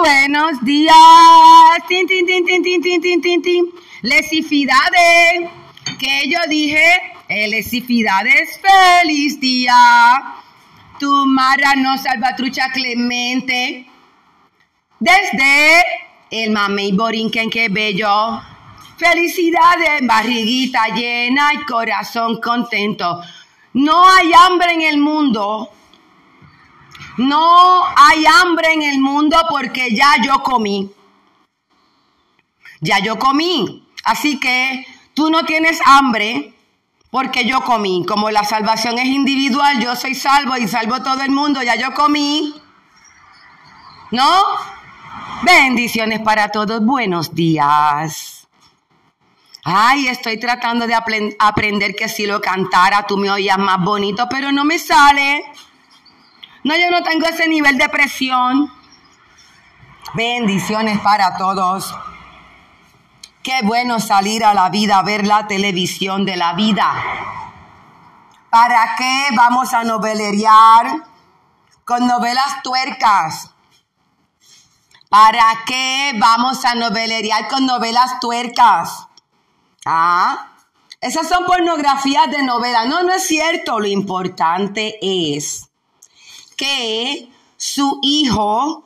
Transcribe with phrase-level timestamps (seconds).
[0.00, 0.94] Buenos días.
[1.88, 3.66] Tin, tin, tin, tin, tin, tin, tin, tin, tin.
[4.02, 5.50] Lesifidades.
[5.98, 6.84] Que yo dije,
[7.28, 10.36] eh, lesifidades, feliz día.
[11.00, 13.86] Tu marrano salvatrucha clemente.
[15.00, 15.82] Desde
[16.30, 18.40] el mamey borinquen que bello.
[18.96, 23.20] Felicidades, barriguita llena y corazón contento.
[23.72, 25.72] No hay hambre en el mundo.
[27.18, 30.90] No hay hambre en el mundo porque ya yo comí.
[32.80, 33.88] Ya yo comí.
[34.04, 36.54] Así que tú no tienes hambre
[37.10, 38.06] porque yo comí.
[38.06, 41.60] Como la salvación es individual, yo soy salvo y salvo todo el mundo.
[41.60, 42.54] Ya yo comí.
[44.12, 44.44] ¿No?
[45.42, 46.84] Bendiciones para todos.
[46.84, 48.46] Buenos días.
[49.64, 54.52] Ay, estoy tratando de aprender que si lo cantara tú me oías más bonito, pero
[54.52, 55.44] no me sale.
[56.64, 58.72] No, yo no tengo ese nivel de presión.
[60.14, 61.94] Bendiciones para todos.
[63.42, 66.92] Qué bueno salir a la vida, ver la televisión de la vida.
[68.50, 71.04] ¿Para qué vamos a novelear
[71.84, 73.50] con novelas tuercas?
[75.08, 79.06] ¿Para qué vamos a novelear con novelas tuercas?
[79.86, 80.48] Ah,
[81.00, 82.84] esas son pornografías de novela.
[82.86, 83.78] No, no es cierto.
[83.78, 85.67] Lo importante es
[86.58, 88.84] que su hijo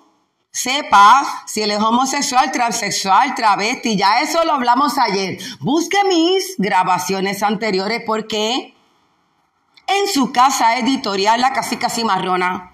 [0.52, 3.96] sepa si él es homosexual, transexual, travesti.
[3.96, 5.38] Ya eso lo hablamos ayer.
[5.58, 8.74] Busque mis grabaciones anteriores porque
[9.86, 12.70] en su casa editorial, la casi casi marrona,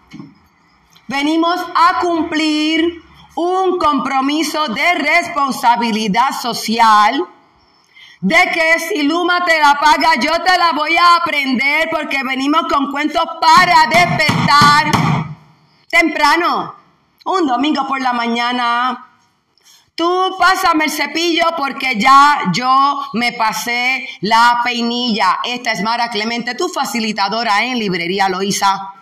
[1.07, 3.03] venimos a cumplir
[3.35, 7.25] un compromiso de responsabilidad social
[8.21, 12.63] de que si Luma te la paga, yo te la voy a aprender porque venimos
[12.69, 14.91] con cuentos para despertar
[15.89, 16.75] temprano.
[17.25, 19.05] Un domingo por la mañana.
[19.95, 25.39] Tú pásame el cepillo porque ya yo me pasé la peinilla.
[25.45, 28.95] Esta es Mara Clemente, tu facilitadora en Librería Loíza.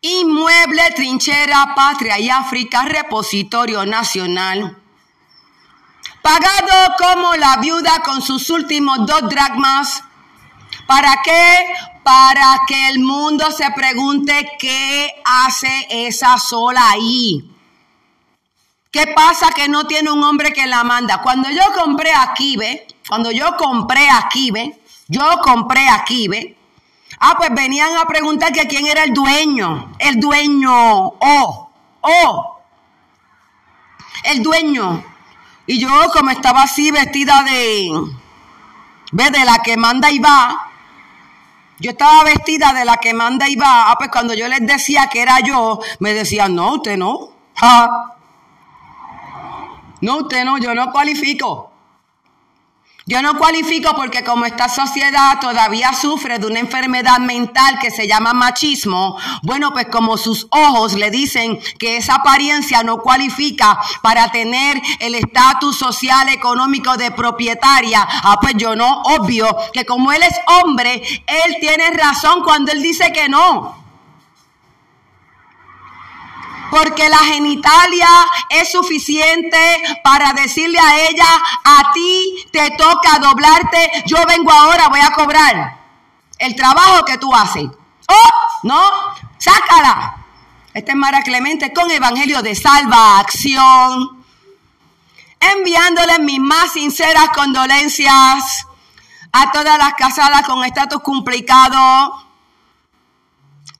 [0.00, 4.81] Inmueble, trinchera, patria y África, repositorio nacional
[6.22, 10.02] pagado como la viuda con sus últimos dos dragmas.
[10.86, 11.74] ¿Para qué?
[12.02, 17.48] Para que el mundo se pregunte qué hace esa sola ahí.
[18.90, 21.22] ¿Qué pasa que no tiene un hombre que la manda?
[21.22, 22.86] Cuando yo compré aquí, ¿ve?
[23.08, 24.80] Cuando yo compré aquí, ¿ve?
[25.08, 26.56] Yo compré aquí, ¿ve?
[27.18, 29.92] Ah, pues venían a preguntar que quién era el dueño.
[29.98, 31.06] El dueño.
[31.20, 32.60] Oh, oh.
[34.24, 35.11] El dueño.
[35.66, 37.90] Y yo, como estaba así vestida de,
[39.12, 40.72] ve, de la que manda y va,
[41.78, 43.90] yo estaba vestida de la que manda y va.
[43.90, 47.30] Ah, pues cuando yo les decía que era yo, me decían, no, usted no.
[50.00, 51.71] No, usted no, yo no cualifico.
[53.04, 58.06] Yo no cualifico porque como esta sociedad todavía sufre de una enfermedad mental que se
[58.06, 64.30] llama machismo, bueno, pues como sus ojos le dicen que esa apariencia no cualifica para
[64.30, 70.22] tener el estatus social económico de propietaria, ah, pues yo no, obvio que como él
[70.22, 73.81] es hombre, él tiene razón cuando él dice que no
[76.72, 78.08] porque la genitalia
[78.48, 79.58] es suficiente
[80.02, 81.26] para decirle a ella,
[81.64, 85.76] a ti te toca doblarte, yo vengo ahora, voy a cobrar
[86.38, 87.64] el trabajo que tú haces.
[88.08, 88.30] Oh,
[88.62, 88.90] no,
[89.36, 90.16] sácala.
[90.72, 94.24] Esta es Mara Clemente con Evangelio de Salvación,
[95.40, 98.66] enviándole mis más sinceras condolencias
[99.30, 102.21] a todas las casadas con estatus complicado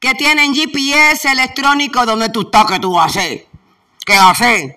[0.03, 3.45] que tienen GPS electrónico donde tú estás, ¿qué tú haces?
[4.05, 4.75] ¿Qué haces?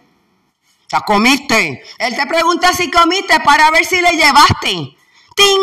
[0.87, 1.83] ¿Ya comiste?
[1.97, 4.95] Él te pregunta si comiste para ver si le llevaste.
[5.35, 5.61] ¡Ting!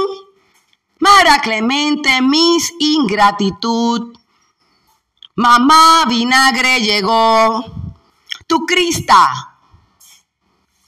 [0.98, 4.18] Mara Clemente, mis ingratitud.
[5.36, 7.64] Mamá vinagre llegó.
[8.48, 9.58] Tu Crista.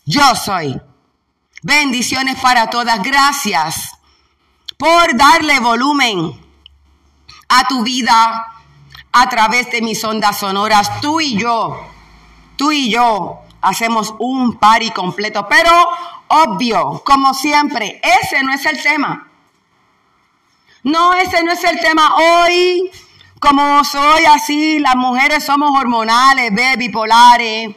[0.05, 0.81] Yo soy.
[1.63, 3.01] Bendiciones para todas.
[3.05, 3.93] Gracias
[4.77, 6.45] por darle volumen
[7.49, 8.51] a tu vida
[9.17, 11.01] a través de mis ondas sonoras.
[11.01, 11.81] Tú y yo,
[12.57, 15.71] tú y yo hacemos un party completo, pero
[16.29, 19.29] obvio, como siempre, ese no es el tema.
[20.83, 22.17] No, ese no es el tema.
[22.17, 22.91] Hoy,
[23.39, 27.75] como soy así, las mujeres somos hormonales, bipolares,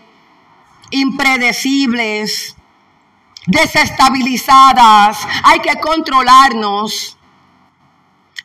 [0.89, 2.55] impredecibles,
[3.45, 5.19] desestabilizadas.
[5.43, 7.15] Hay que controlarnos.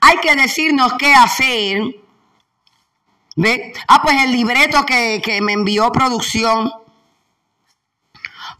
[0.03, 2.02] Hay que decirnos qué hacer.
[3.37, 3.73] ¿Ve?
[3.89, 6.73] Ah, pues el libreto que, que me envió producción.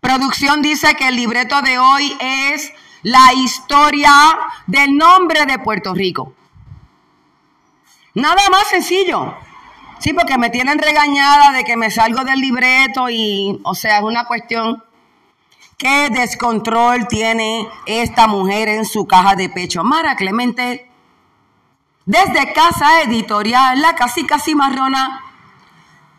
[0.01, 2.73] Producción dice que el libreto de hoy es
[3.03, 4.13] la historia
[4.67, 6.35] del nombre de Puerto Rico.
[8.15, 9.35] Nada más sencillo.
[9.99, 14.03] Sí, porque me tienen regañada de que me salgo del libreto y, o sea, es
[14.03, 14.83] una cuestión.
[15.79, 19.85] ¿Qué descontrol tiene esta mujer en su caja de pecho?
[19.85, 20.91] Mara Clemente,
[22.07, 25.21] desde Casa Editorial, la casi cimarrona,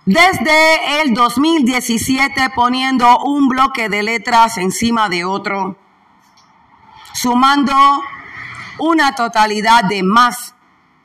[0.05, 5.77] desde el 2017 poniendo un bloque de letras encima de otro,
[7.13, 7.73] sumando
[8.79, 10.55] una totalidad de más,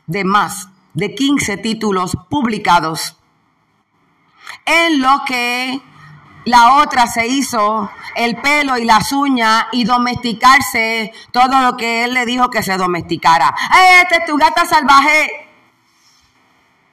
[0.07, 3.17] de más de 15 títulos publicados,
[4.65, 5.81] en lo que
[6.45, 12.15] la otra se hizo el pelo y las uñas y domesticarse todo lo que él
[12.15, 13.49] le dijo que se domesticara.
[13.49, 15.49] ¡Eh, este es tu gata salvaje!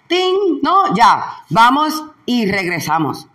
[0.08, 0.60] ¡Ting!
[0.62, 3.28] No, ya, vamos y regresamos.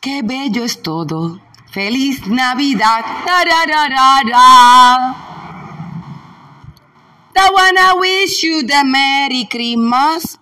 [0.00, 1.40] Qué bello es todo.
[1.70, 3.04] Feliz Navidad.
[7.38, 10.38] I wanna wish you the Merry Christmas.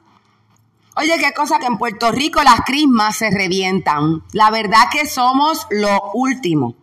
[0.96, 4.22] Oye, qué cosa que en Puerto Rico las crismas se revientan.
[4.32, 6.76] La verdad que somos lo último.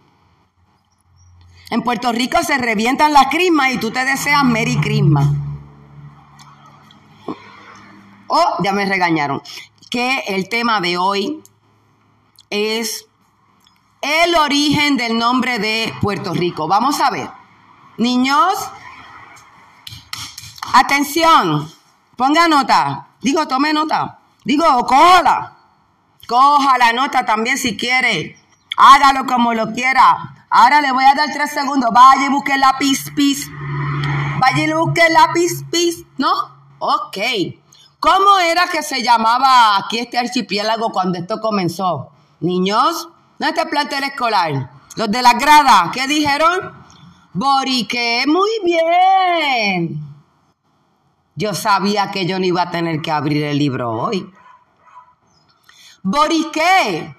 [1.69, 5.29] En Puerto Rico se revientan las crismas y tú te deseas Merry Christmas.
[8.27, 9.41] Oh, ya me regañaron.
[9.89, 11.41] Que el tema de hoy
[12.49, 13.05] es
[14.01, 16.67] el origen del nombre de Puerto Rico.
[16.67, 17.29] Vamos a ver.
[17.97, 18.53] Niños,
[20.73, 21.71] atención,
[22.17, 23.10] ponga nota.
[23.21, 24.19] Digo, tome nota.
[24.43, 25.57] Digo, cójala.
[26.27, 28.37] Coja la nota también si quiere.
[28.77, 30.45] Hágalo como lo quiera.
[30.49, 31.89] Ahora le voy a dar tres segundos.
[31.93, 33.49] Vaya y busque el lápiz, pis.
[34.39, 36.05] Vaya y busque el lápiz, pis.
[36.17, 36.31] ¿No?
[36.79, 37.17] Ok.
[37.99, 42.09] ¿Cómo era que se llamaba aquí este archipiélago cuando esto comenzó?
[42.39, 44.71] Niños, ¿no este plantel escolar?
[44.95, 46.73] Los de la grada, ¿qué dijeron?
[47.33, 50.10] Borique, muy bien.
[51.41, 54.31] Yo sabía que yo no iba a tener que abrir el libro hoy.
[56.03, 57.15] Boriqué.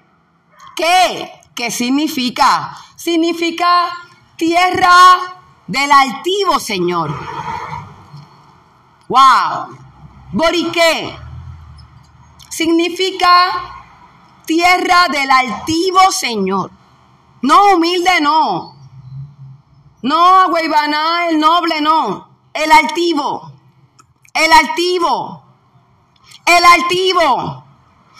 [0.77, 1.29] ¿Qué?
[1.53, 2.73] ¿Qué significa?
[2.95, 3.91] Significa
[4.37, 7.13] tierra del altivo Señor.
[9.09, 9.77] ¡Wow!
[10.31, 11.17] Boriqué.
[12.47, 13.27] Significa
[14.45, 16.71] tierra del altivo Señor.
[17.41, 18.73] No humilde, no.
[20.01, 22.29] No, Guaybaná, el noble, no.
[22.53, 23.52] El altivo.
[24.33, 25.43] El altivo.
[26.45, 27.63] El altivo.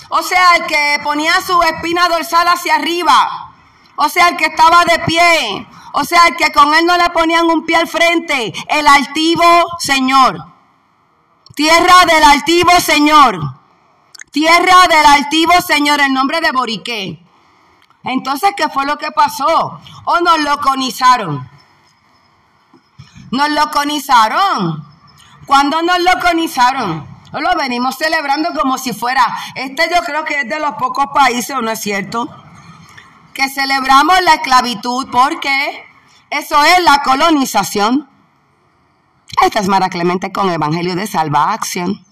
[0.09, 3.51] O sea, el que ponía su espina dorsal hacia arriba.
[3.95, 5.67] O sea, el que estaba de pie.
[5.93, 8.53] O sea, el que con él no le ponían un pie al frente.
[8.67, 9.43] El altivo
[9.79, 10.45] Señor.
[11.55, 13.39] Tierra del altivo Señor.
[14.31, 17.23] Tierra del altivo Señor, en nombre de Boriqué.
[18.03, 19.79] Entonces, ¿qué fue lo que pasó?
[20.05, 21.49] ¿O nos loconizaron?
[23.31, 24.92] Nos loconizaron.
[25.45, 27.07] ¿Cuándo nos localizaron?
[27.31, 29.25] Lo venimos celebrando como si fuera.
[29.55, 32.29] Este yo creo que es de los pocos países, ¿o no es cierto?
[33.33, 35.83] Que celebramos la esclavitud porque
[36.29, 38.07] eso es la colonización.
[39.41, 42.05] Esta es Mara Clemente con Evangelio de Salvación.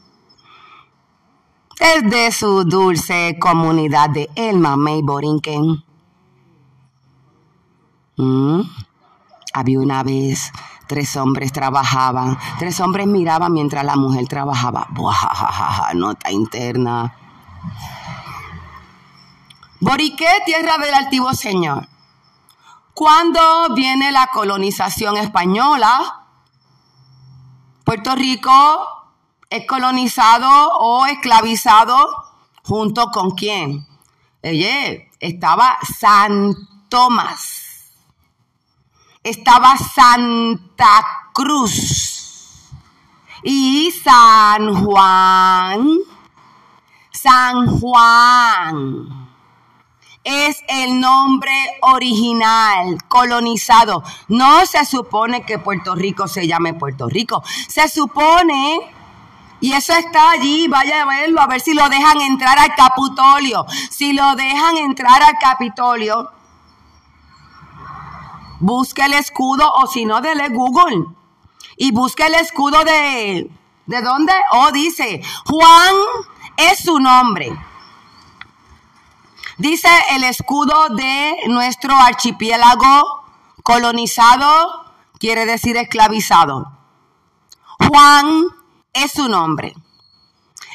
[1.79, 5.83] Desde su dulce comunidad de Elma May Borinquen.
[8.17, 8.61] Mm.
[9.53, 10.51] Había una vez
[10.91, 14.89] Tres hombres trabajaban, tres hombres miraban mientras la mujer trabajaba.
[15.95, 17.15] Nota interna.
[19.79, 21.87] Boriqué, tierra del altivo Señor.
[22.93, 26.25] Cuando viene la colonización española,
[27.85, 29.13] Puerto Rico
[29.49, 32.05] es colonizado o esclavizado
[32.63, 33.87] junto con quién?
[34.43, 36.53] Oye, estaba San
[36.89, 37.60] Tomás
[39.23, 42.69] estaba Santa Cruz
[43.43, 45.87] y San Juan.
[47.11, 49.21] San Juan
[50.23, 51.51] es el nombre
[51.81, 54.03] original, colonizado.
[54.27, 57.43] No se supone que Puerto Rico se llame Puerto Rico.
[57.67, 58.79] Se supone,
[59.59, 63.65] y eso está allí, vaya a verlo, a ver si lo dejan entrar al Capitolio.
[63.89, 66.31] Si lo dejan entrar al Capitolio,
[68.61, 71.05] busque el escudo o si no, dele Google.
[71.75, 73.49] Y busque el escudo de...
[73.87, 74.33] ¿De dónde?
[74.51, 75.95] Oh, dice, Juan
[76.55, 77.51] es su nombre.
[79.57, 83.23] Dice el escudo de nuestro archipiélago
[83.63, 84.85] colonizado,
[85.19, 86.71] quiere decir esclavizado.
[87.87, 88.45] Juan
[88.93, 89.73] es su nombre.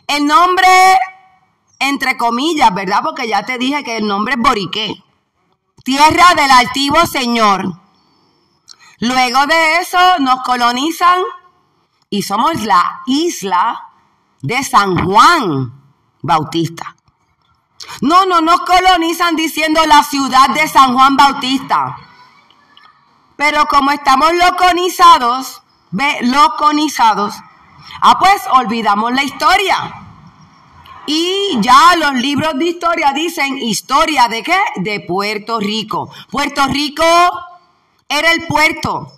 [0.09, 0.69] El nombre,
[1.78, 3.00] entre comillas, ¿verdad?
[3.02, 5.05] Porque ya te dije que el nombre es Boriqué.
[5.87, 7.81] Tierra del altivo Señor.
[8.99, 11.23] Luego de eso nos colonizan
[12.11, 13.87] y somos la isla
[14.43, 15.81] de San Juan
[16.23, 16.97] Bautista.
[18.00, 21.97] No, no nos colonizan diciendo la ciudad de San Juan Bautista.
[23.37, 25.62] Pero como estamos loconizados,
[25.93, 27.37] ve, loconizados,
[28.00, 30.05] ah, pues olvidamos la historia.
[31.06, 34.58] Y ya los libros de historia dicen historia de qué?
[34.76, 36.10] De Puerto Rico.
[36.30, 37.04] Puerto Rico
[38.08, 39.12] era el puerto.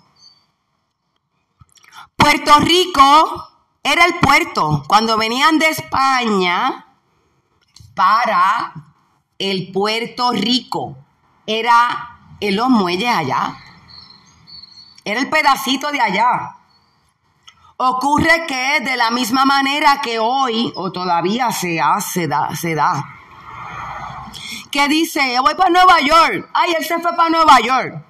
[2.15, 3.49] Puerto Rico
[3.81, 4.83] era el puerto.
[4.87, 6.85] Cuando venían de España
[7.95, 8.73] para
[9.39, 10.97] el Puerto Rico,
[11.47, 13.57] era en los muelles allá.
[15.03, 16.58] Era el pedacito de allá.
[17.81, 23.05] Ocurre que de la misma manera que hoy, o todavía se hace, da, se da,
[24.69, 26.49] que dice, voy para Nueva York.
[26.53, 28.03] Ay, él se fue para Nueva York.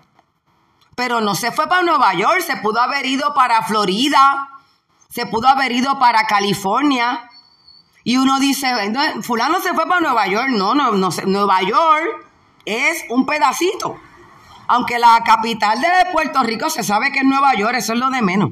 [0.95, 4.49] Pero no se fue para Nueva York, se pudo haber ido para Florida,
[5.07, 7.29] se pudo haber ido para California.
[8.03, 8.73] Y uno dice,
[9.21, 10.49] fulano se fue para Nueva York.
[10.49, 12.25] No, no, no, Nueva York
[12.65, 13.99] es un pedacito.
[14.67, 18.09] Aunque la capital de Puerto Rico se sabe que es Nueva York, eso es lo
[18.09, 18.49] de menos.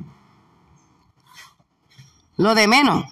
[2.37, 3.05] Lo de menos.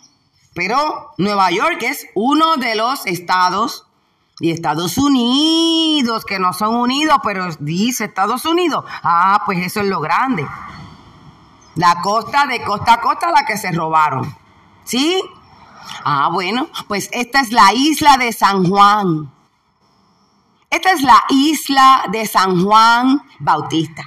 [0.53, 3.85] Pero Nueva York es uno de los estados
[4.39, 8.83] y Estados Unidos, que no son unidos, pero dice Estados Unidos.
[9.03, 10.45] Ah, pues eso es lo grande.
[11.75, 14.35] La costa de costa a costa la que se robaron.
[14.83, 15.21] ¿Sí?
[16.03, 19.31] Ah, bueno, pues esta es la isla de San Juan.
[20.69, 24.03] Esta es la isla de San Juan Bautista.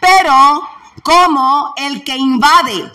[0.00, 0.66] Pero
[1.02, 2.92] como el que invade,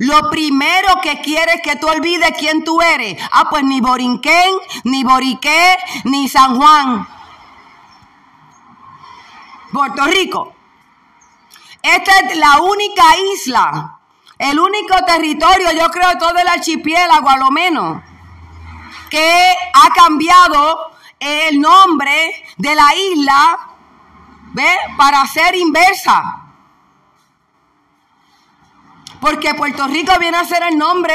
[0.00, 3.22] lo primero que quiere es que tú olvides quién tú eres.
[3.32, 7.06] Ah, pues ni Borinquén, ni Boriqué, ni San Juan.
[9.70, 10.54] Puerto Rico.
[11.82, 13.04] Esta es la única
[13.34, 13.98] isla,
[14.38, 18.02] el único territorio, yo creo, todo el archipiélago a lo menos,
[19.10, 23.58] que ha cambiado el nombre de la isla,
[24.54, 24.68] ¿ve?
[24.96, 26.39] Para ser inversa.
[29.20, 31.14] Porque Puerto Rico viene a ser el nombre,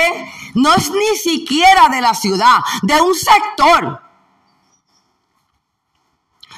[0.54, 4.02] no es ni siquiera de la ciudad, de un sector.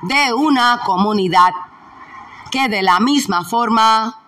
[0.02, 1.52] de una comunidad
[2.50, 4.18] que de la misma forma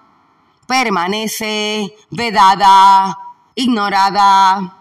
[0.66, 3.18] permanece vedada,
[3.56, 4.76] ignorada,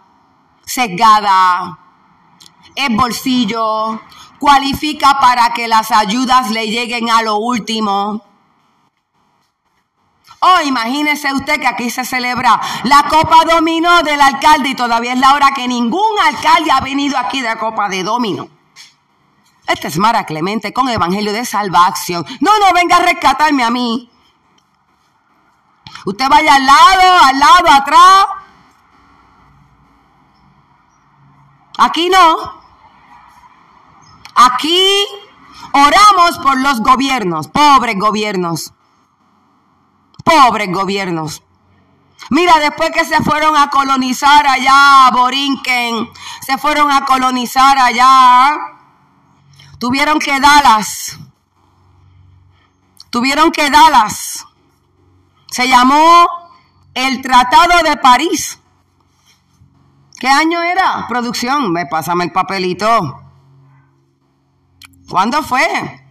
[0.64, 1.80] cegada,
[2.76, 4.02] es bolsillo,
[4.40, 8.29] cualifica para que las ayudas le lleguen a lo último.
[10.42, 15.20] Oh, imagínese usted que aquí se celebra la Copa Dominó del alcalde y todavía es
[15.20, 18.48] la hora que ningún alcalde ha venido aquí de Copa de Domino.
[19.68, 22.26] Este es Mara Clemente con Evangelio de Salvación.
[22.40, 24.10] No, no venga a rescatarme a mí.
[26.06, 28.26] Usted vaya al lado, al lado, atrás.
[31.78, 32.60] Aquí no.
[34.36, 35.06] Aquí
[35.74, 38.74] oramos por los gobiernos, pobres gobiernos.
[40.24, 41.44] Pobres gobiernos.
[42.30, 46.10] Mira, después que se fueron a colonizar allá Borinquen,
[46.42, 48.56] se fueron a colonizar allá,
[49.80, 51.18] tuvieron que Dallas,
[53.10, 54.46] tuvieron que Dallas,
[55.48, 56.28] se llamó
[56.94, 58.60] el Tratado de París.
[60.20, 61.08] ¿Qué año era?
[61.08, 63.24] Producción, me pásame el papelito.
[65.10, 66.09] ¿Cuándo fue?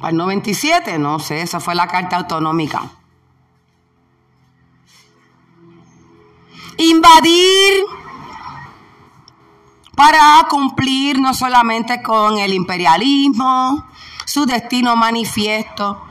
[0.00, 2.82] Al 97, no sé, esa fue la carta autonómica.
[6.76, 7.84] Invadir
[9.96, 13.84] para cumplir no solamente con el imperialismo,
[14.24, 16.07] su destino manifiesto,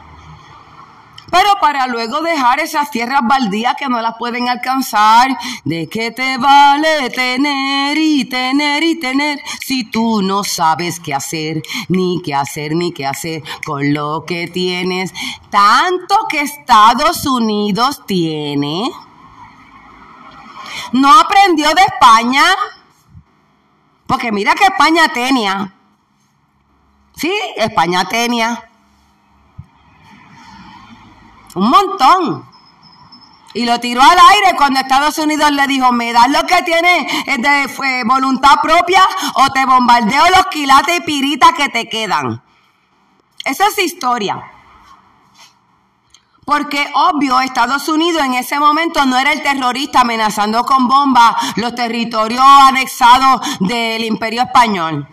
[1.29, 5.38] pero para luego dejar esas tierras baldías que no las pueden alcanzar.
[5.63, 11.62] ¿De qué te vale tener y tener y tener si tú no sabes qué hacer,
[11.89, 15.13] ni qué hacer, ni qué hacer con lo que tienes?
[15.50, 18.89] Tanto que Estados Unidos tiene.
[20.93, 22.43] No aprendió de España.
[24.05, 25.74] Porque mira que España tenía.
[27.13, 28.67] Sí, España tenía
[31.58, 32.50] un montón.
[33.54, 37.26] Y lo tiró al aire cuando Estados Unidos le dijo, me das lo que tienes
[37.26, 39.02] de voluntad propia
[39.34, 42.44] o te bombardeo los quilates y piritas que te quedan.
[43.44, 44.52] Esa es historia.
[46.46, 51.74] Porque obvio, Estados Unidos en ese momento no era el terrorista amenazando con bombas los
[51.74, 55.08] territorios anexados del imperio español.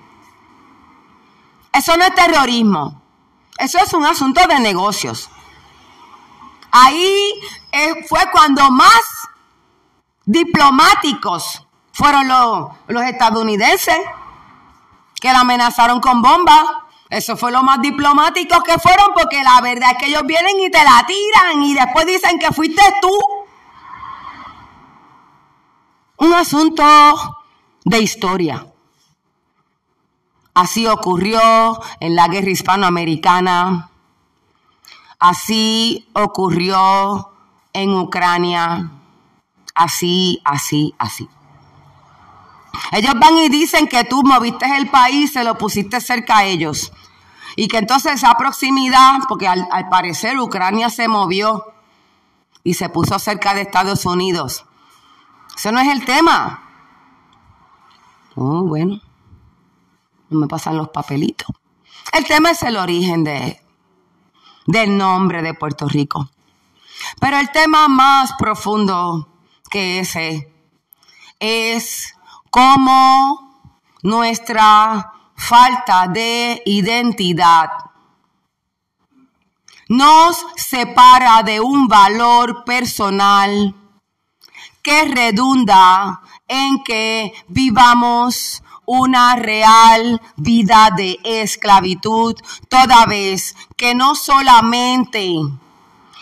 [1.73, 3.01] Eso no es terrorismo.
[3.59, 5.31] Eso es un asunto de negocios.
[6.76, 7.40] Ahí
[7.71, 9.28] eh, fue cuando más
[10.25, 13.97] diplomáticos fueron los, los estadounidenses
[15.21, 16.64] que la amenazaron con bombas.
[17.09, 20.69] Eso fue lo más diplomático que fueron porque la verdad es que ellos vienen y
[20.69, 23.16] te la tiran y después dicen que fuiste tú.
[26.16, 26.85] Un asunto
[27.85, 28.66] de historia.
[30.55, 33.90] Así ocurrió en la guerra hispanoamericana
[35.25, 37.31] Así ocurrió
[37.73, 38.91] en Ucrania.
[39.75, 41.27] Así, así, así.
[42.93, 46.93] Ellos van y dicen que tú moviste el país, se lo pusiste cerca a ellos.
[47.57, 51.73] Y que entonces esa proximidad, porque al, parecer Ucrania se movió
[52.63, 54.67] y se puso cerca de Estados Unidos.
[55.57, 56.69] Eso no es el tema.
[58.35, 59.01] Oh, bueno.
[60.29, 61.49] No me pasan los papelitos.
[62.13, 63.63] El tema es el origen de,
[64.66, 66.31] del nombre de Puerto Rico.
[67.20, 69.29] Pero el tema más profundo
[69.70, 70.53] que ese
[71.38, 72.14] es
[72.50, 73.72] cómo
[74.03, 77.70] nuestra falta de identidad
[79.88, 83.74] nos separa de un valor personal
[84.83, 92.35] que redunda en que vivamos una real vida de esclavitud,
[92.68, 95.37] toda vez que no solamente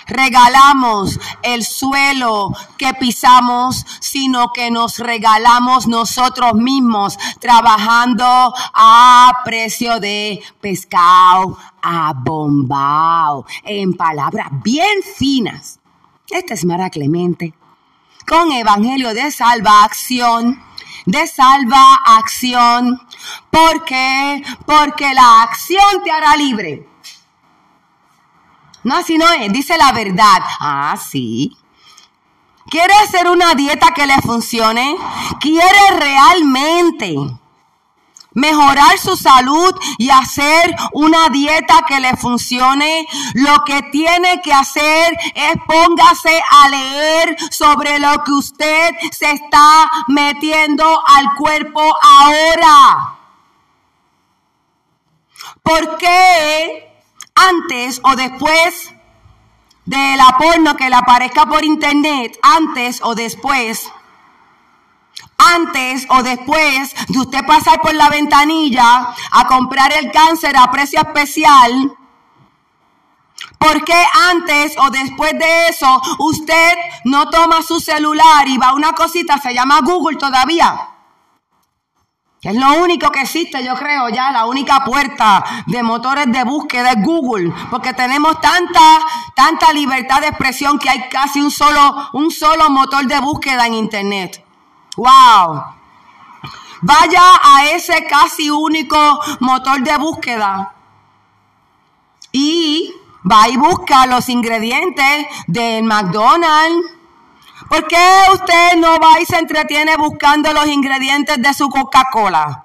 [0.06, 8.24] regalamos el suelo que pisamos, sino que nos regalamos nosotros mismos trabajando
[8.74, 15.80] a precio de pescado, a bombao, en palabras bien finas.
[16.28, 17.54] Esta es Mara Clemente,
[18.26, 20.62] con Evangelio de Salvación
[21.06, 23.00] de salva acción.
[23.50, 24.42] ¿Por qué?
[24.66, 26.88] Porque la acción te hará libre.
[28.84, 30.42] No, así no es, dice la verdad.
[30.60, 31.56] Ah, sí.
[32.70, 34.96] ¿Quiere hacer una dieta que le funcione?
[35.40, 37.14] ¿Quiere realmente
[38.34, 45.16] mejorar su salud y hacer una dieta que le funcione, lo que tiene que hacer
[45.34, 53.18] es póngase a leer sobre lo que usted se está metiendo al cuerpo ahora.
[55.62, 56.92] ¿Por qué
[57.34, 58.92] antes o después
[59.84, 63.90] de la porno que le aparezca por internet, antes o después,
[65.54, 71.00] antes o después de usted pasar por la ventanilla a comprar el cáncer a precio
[71.00, 71.92] especial,
[73.58, 76.74] ¿por qué antes o después de eso usted
[77.04, 80.88] no toma su celular y va a una cosita, se llama Google todavía?
[82.42, 86.42] Que es lo único que existe, yo creo, ya la única puerta de motores de
[86.42, 88.80] búsqueda es Google, porque tenemos tanta,
[89.36, 93.74] tanta libertad de expresión que hay casi un solo, un solo motor de búsqueda en
[93.74, 94.44] Internet.
[94.96, 95.64] Wow.
[96.82, 100.74] Vaya a ese casi único motor de búsqueda
[102.32, 102.92] y
[103.30, 106.90] va y busca los ingredientes del McDonald's.
[107.68, 112.64] ¿Por qué usted no va y se entretiene buscando los ingredientes de su Coca-Cola?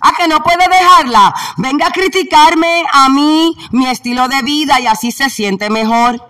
[0.00, 1.34] ¿A que no puede dejarla?
[1.56, 6.28] Venga a criticarme a mí, mi estilo de vida y así se siente mejor.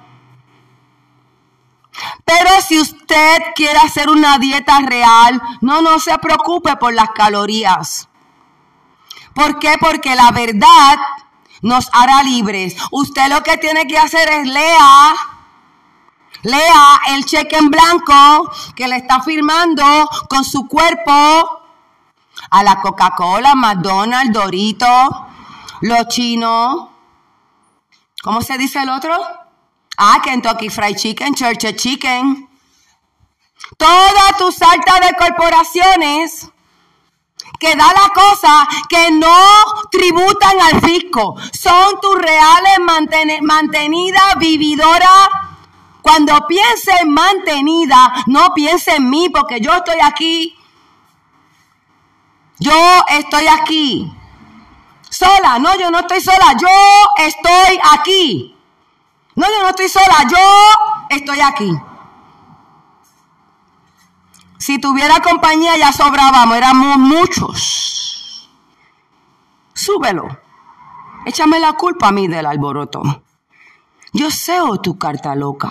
[2.29, 8.07] Pero si usted quiere hacer una dieta real, no, no se preocupe por las calorías.
[9.35, 9.77] ¿Por qué?
[9.81, 10.99] Porque la verdad
[11.62, 12.77] nos hará libres.
[12.91, 15.14] Usted lo que tiene que hacer es lea,
[16.43, 21.62] lea el cheque en blanco que le está firmando con su cuerpo
[22.51, 25.27] a la Coca-Cola, McDonald's, Dorito,
[25.81, 26.88] los chinos.
[28.23, 29.47] ¿Cómo se dice el otro?
[30.00, 32.48] Ah, Kentucky Fried Chicken, Church Chicken.
[33.76, 36.48] Todas tus saltas de corporaciones
[37.58, 39.37] que da la cosa que no
[39.90, 41.34] tributan al fisco.
[41.52, 42.78] Son tus reales
[43.42, 45.28] mantenidas, vividoras.
[46.00, 50.56] Cuando piense en mantenida, no piense en mí porque yo estoy aquí.
[52.61, 54.12] Yo estoy aquí.
[55.11, 56.68] Sola, no, yo no estoy sola, yo
[57.16, 58.58] estoy aquí.
[59.38, 60.37] No, yo no estoy sola, yo
[61.11, 61.70] estoy aquí.
[64.59, 68.51] Si tuviera compañía ya sobrábamos, éramos muchos.
[69.72, 70.27] Súbelo.
[71.24, 73.01] Échame la culpa a mí del alboroto.
[74.12, 75.70] Yo seo tu carta loca.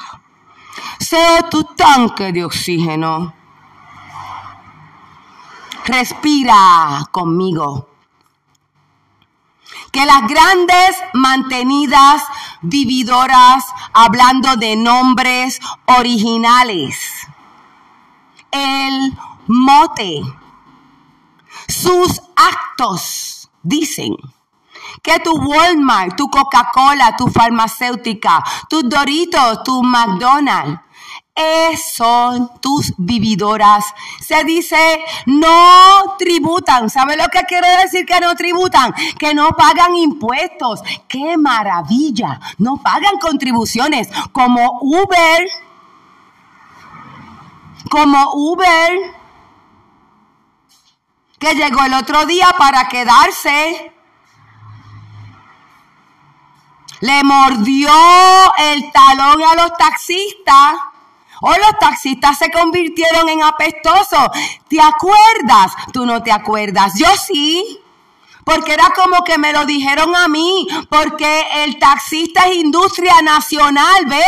[1.00, 3.34] Seo tu tanque de oxígeno.
[5.84, 7.90] Respira conmigo.
[9.92, 12.24] Que las grandes mantenidas
[12.62, 16.98] vividoras, hablando de nombres originales,
[18.52, 20.22] el mote,
[21.68, 24.16] sus actos dicen
[25.02, 30.82] que tu Walmart, tu Coca-Cola, tu farmacéutica, tus Doritos, tu McDonald's,
[31.96, 33.86] son tus vividoras.
[34.22, 34.78] Se dice,
[35.26, 36.90] no tributan.
[36.90, 38.94] ¿Sabe lo que quiere decir que no tributan?
[39.18, 40.82] Que no pagan impuestos.
[41.08, 42.40] ¡Qué maravilla!
[42.58, 45.48] No pagan contribuciones como Uber
[47.88, 49.16] como Uber,
[51.40, 53.94] que llegó el otro día para quedarse.
[57.00, 57.92] Le mordió
[58.58, 60.74] el talón a los taxistas.
[61.42, 64.28] O los taxistas se convirtieron en apestosos.
[64.68, 65.74] ¿Te acuerdas?
[65.94, 66.94] Tú no te acuerdas.
[66.98, 67.80] Yo sí.
[68.44, 70.68] Porque era como que me lo dijeron a mí.
[70.90, 74.26] Porque el taxista es industria nacional, ¿ves?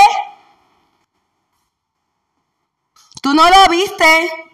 [3.22, 4.48] ¿Tú no lo viste?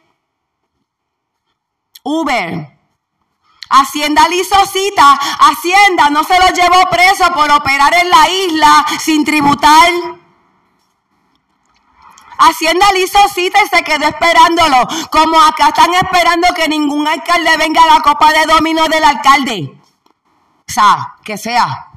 [2.03, 2.75] Uber.
[3.69, 5.19] Hacienda le.
[5.39, 9.89] Hacienda no se lo llevó preso por operar en la isla sin tributar.
[12.37, 14.87] Hacienda le hizo cita y se quedó esperándolo.
[15.11, 19.79] Como acá están esperando que ningún alcalde venga a la copa de domino del alcalde.
[20.67, 21.89] O sea, que sea.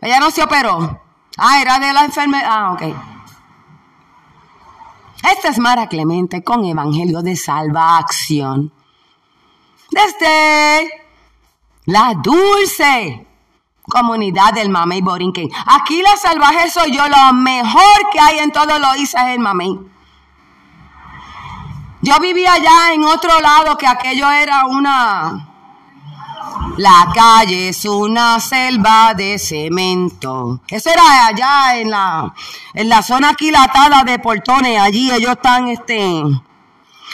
[0.00, 1.00] Ella no se operó.
[1.36, 2.48] Ah, era de la enfermedad.
[2.50, 2.82] Ah, ok.
[5.30, 8.72] Esta es Mara Clemente con Evangelio de Salvación.
[9.90, 10.90] Desde
[11.86, 13.26] la dulce
[13.88, 15.50] comunidad del Mamey Borinquen.
[15.66, 19.40] Aquí la salvaje soy yo, lo mejor que hay en todo lo hice es el
[19.40, 19.78] Mamey.
[22.02, 25.48] Yo vivía allá en otro lado que aquello era una
[26.76, 30.60] la calle es una selva de cemento.
[30.68, 32.32] Eso era allá en la,
[32.74, 34.80] en la zona aquilatada de Portones.
[34.80, 36.22] Allí ellos están, este,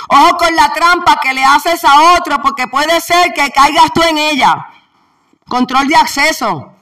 [0.09, 4.03] ojo con la trampa que le haces a otro porque puede ser que caigas tú
[4.03, 4.69] en ella.
[5.49, 6.75] Control de acceso.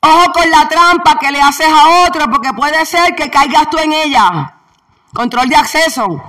[0.00, 3.78] Ojo con la trampa que le haces a otro porque puede ser que caigas tú
[3.78, 4.54] en ella.
[5.14, 6.22] Control de acceso.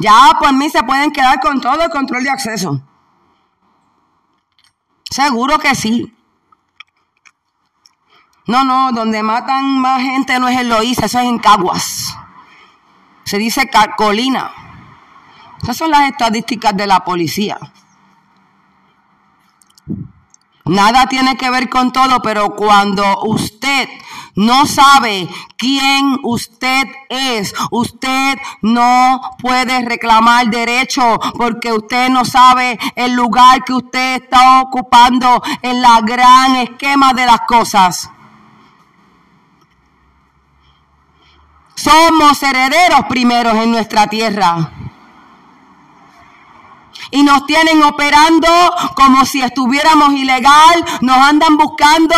[0.00, 2.80] Ya por mí se pueden quedar con todo el control de acceso.
[5.08, 6.12] Seguro que sí.
[8.46, 12.16] No, no, donde matan más gente no es en Loíza, eso es en Caguas.
[13.24, 14.50] Se dice Colina.
[15.62, 17.58] Esas son las estadísticas de la policía.
[20.66, 23.86] Nada tiene que ver con todo, pero cuando usted
[24.34, 33.12] no sabe quién usted es, usted no puede reclamar derecho porque usted no sabe el
[33.12, 38.10] lugar que usted está ocupando en la gran esquema de las cosas.
[41.74, 44.70] Somos herederos primeros en nuestra tierra.
[47.14, 48.48] Y nos tienen operando
[48.96, 52.16] como si estuviéramos ilegal, nos andan buscando.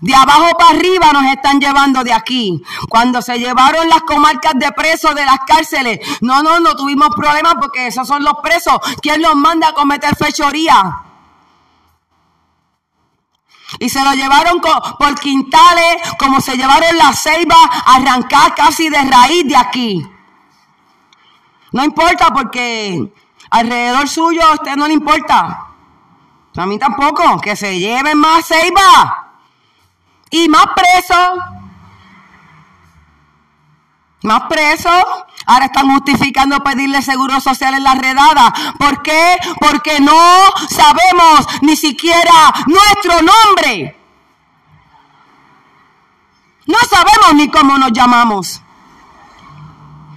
[0.00, 2.60] De abajo para arriba nos están llevando de aquí.
[2.88, 7.54] Cuando se llevaron las comarcas de presos de las cárceles, no, no, no tuvimos problemas
[7.60, 8.74] porque esos son los presos.
[9.00, 11.02] ¿Quién los manda a cometer fechoría?
[13.78, 14.60] Y se lo llevaron
[14.98, 17.54] por quintales, como se llevaron la ceiba
[17.86, 20.02] arrancar casi de raíz de aquí.
[21.70, 23.12] No importa porque
[23.52, 25.66] alrededor suyo a usted no le importa.
[26.56, 29.32] A mí tampoco, que se lleven más ceiba
[30.30, 31.38] y más presos.
[34.22, 35.04] Más presos.
[35.46, 38.52] Ahora están justificando pedirle seguro social en la redada.
[38.78, 39.36] ¿Por qué?
[39.60, 40.16] Porque no
[40.68, 43.98] sabemos ni siquiera nuestro nombre.
[46.66, 48.62] No sabemos ni cómo nos llamamos.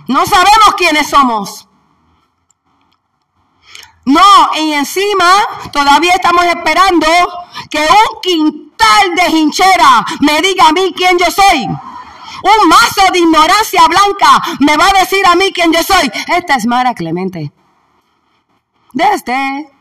[0.07, 1.67] No sabemos quiénes somos.
[4.05, 5.31] No, y encima
[5.73, 7.07] todavía estamos esperando
[7.69, 11.65] que un quintal de hinchera me diga a mí quién yo soy.
[11.65, 16.11] Un mazo de ignorancia blanca me va a decir a mí quién yo soy.
[16.27, 17.51] Esta es Mara Clemente.
[18.93, 19.71] Desde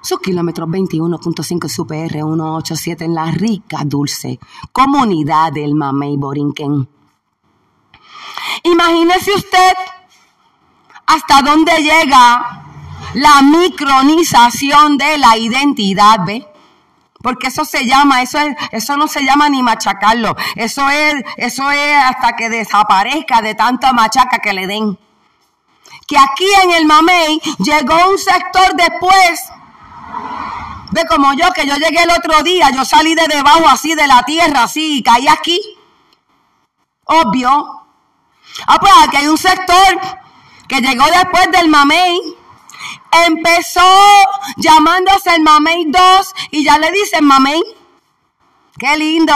[0.00, 4.38] su kilómetro 21.5 su PR 187 en la rica, dulce
[4.72, 6.88] comunidad del Mamey Borinquen.
[8.62, 9.74] Imagínese usted
[11.06, 12.65] hasta dónde llega
[13.14, 16.46] la micronización de la identidad, ¿ve?
[17.22, 20.36] Porque eso se llama, eso es, eso no se llama ni machacarlo.
[20.54, 24.98] Eso es, eso es hasta que desaparezca de tanta machaca que le den.
[26.06, 29.40] Que aquí en el Mamey llegó un sector después.
[30.92, 34.06] Ve como yo, que yo llegué el otro día, yo salí de debajo así de
[34.06, 35.60] la tierra, así, y caí aquí.
[37.06, 37.50] Obvio.
[38.66, 40.00] Ah, pues aquí hay un sector
[40.68, 42.35] que llegó después del Mamey
[43.24, 43.80] empezó
[44.56, 47.62] llamándose el Mamey 2 y ya le dicen Mamey.
[48.78, 49.34] Qué lindo.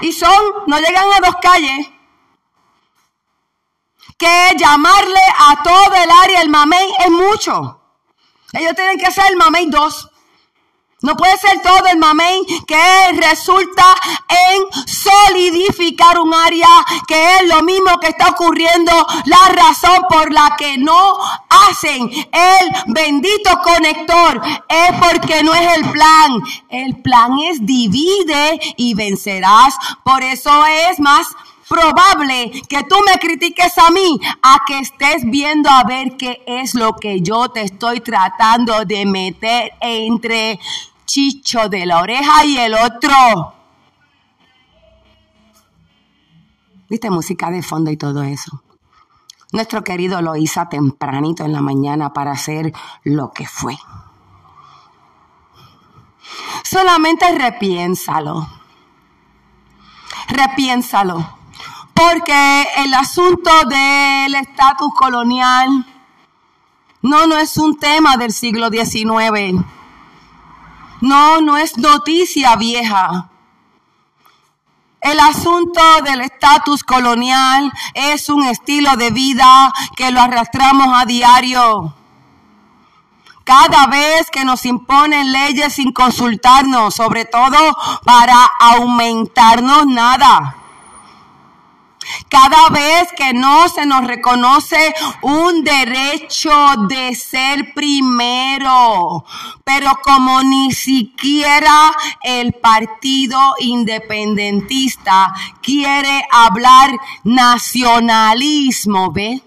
[0.00, 1.88] Y son, no llegan a dos calles.
[4.18, 7.80] Que llamarle a todo el área el Mamey es mucho.
[8.52, 10.11] Ellos tienen que hacer el Mamey 2.
[11.02, 13.84] No puede ser todo el mamey que resulta
[14.28, 16.68] en solidificar un área
[17.08, 18.92] que es lo mismo que está ocurriendo.
[19.24, 21.16] La razón por la que no
[21.48, 26.40] hacen el bendito conector es porque no es el plan.
[26.68, 29.74] El plan es divide y vencerás.
[30.04, 31.26] Por eso es más
[31.68, 36.74] probable que tú me critiques a mí a que estés viendo a ver qué es
[36.74, 40.60] lo que yo te estoy tratando de meter entre
[41.04, 43.54] chicho de la oreja y el otro.
[46.88, 48.62] ¿Viste música de fondo y todo eso?
[49.52, 52.72] Nuestro querido lo hizo tempranito en la mañana para hacer
[53.04, 53.76] lo que fue.
[56.62, 58.48] Solamente repiénsalo.
[60.28, 61.38] Repiénsalo.
[61.94, 65.86] Porque el asunto del estatus colonial
[67.02, 69.62] no, no es un tema del siglo XIX
[71.02, 73.28] no, no es noticia vieja.
[75.00, 81.92] El asunto del estatus colonial es un estilo de vida que lo arrastramos a diario.
[83.42, 87.58] Cada vez que nos imponen leyes sin consultarnos, sobre todo
[88.04, 90.61] para aumentarnos nada.
[92.28, 96.50] Cada vez que no se nos reconoce un derecho
[96.88, 99.24] de ser primero,
[99.64, 106.90] pero como ni siquiera el partido independentista quiere hablar
[107.24, 109.42] nacionalismo, ¿ve?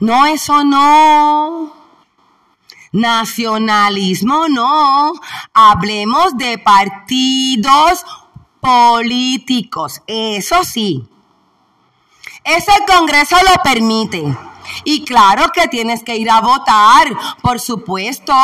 [0.00, 1.74] No, eso no.
[2.92, 5.12] Nacionalismo no.
[5.52, 8.04] Hablemos de partidos
[8.60, 11.08] políticos, eso sí.
[12.44, 14.36] Eso el Congreso lo permite.
[14.84, 17.08] Y claro que tienes que ir a votar,
[17.42, 18.34] por supuesto,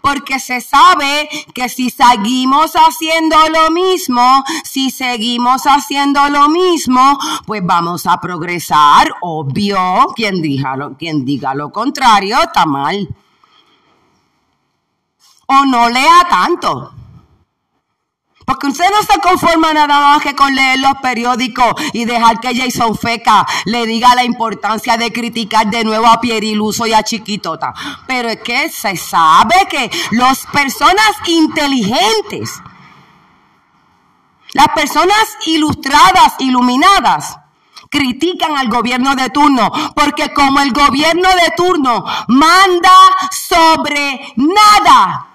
[0.00, 7.62] porque se sabe que si seguimos haciendo lo mismo, si seguimos haciendo lo mismo, pues
[7.64, 10.12] vamos a progresar, obvio.
[10.14, 13.08] Quien diga lo, quien diga lo contrario está mal.
[15.46, 16.92] O no lea tanto.
[18.44, 22.54] Porque usted no se conforma nada más que con leer los periódicos y dejar que
[22.54, 27.72] Jason Feca le diga la importancia de criticar de nuevo a Pieriluso y a Chiquitota.
[28.06, 32.60] Pero es que se sabe que las personas inteligentes,
[34.52, 37.38] las personas ilustradas, iluminadas,
[37.88, 42.90] critican al gobierno de turno, porque como el gobierno de turno manda
[43.30, 45.33] sobre nada,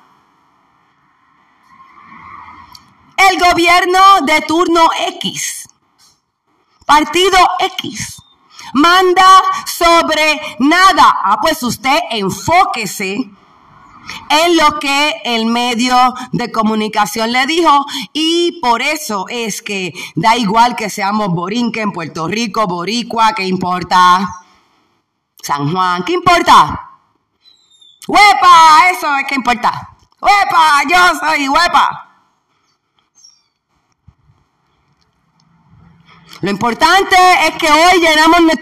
[3.30, 5.68] el gobierno de turno X,
[6.86, 7.38] partido
[7.78, 8.22] X,
[8.74, 11.14] manda sobre nada.
[11.24, 13.30] Ah, pues usted enfóquese
[14.30, 15.96] en lo que el medio
[16.32, 21.92] de comunicación le dijo y por eso es que da igual que seamos borinque en
[21.92, 24.28] Puerto Rico, boricua, ¿qué importa?
[25.42, 26.90] San Juan, ¿qué importa?
[28.08, 28.90] ¡Huepa!
[28.92, 29.90] Eso es que importa.
[30.20, 30.82] ¡Huepa!
[30.90, 32.09] Yo soy huepa.
[36.42, 38.58] Lo importante es que hoy llenamos nuestra